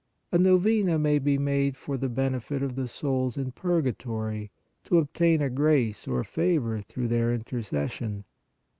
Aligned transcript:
A 0.31 0.39
Novena 0.39 0.97
may 0.97 1.19
be 1.19 1.37
made 1.37 1.77
for 1.77 1.95
the 1.95 2.09
benefit 2.09 2.63
of 2.63 2.73
the 2.75 2.87
souls 2.87 3.37
in 3.37 3.51
purgatory 3.51 4.49
to 4.85 4.97
obtain 4.97 5.43
a 5.43 5.49
grace 5.51 6.07
or 6.07 6.23
favor 6.23 6.81
through 6.81 7.07
their 7.09 7.31
intercession. 7.31 8.23